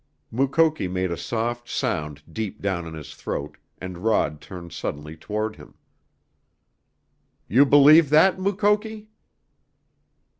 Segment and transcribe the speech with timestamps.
[0.31, 5.57] Mukoki made a soft sound deep down in his throat, and Rod turned suddenly toward
[5.57, 5.75] him.
[7.47, 9.09] "You believe that, Mukoki?"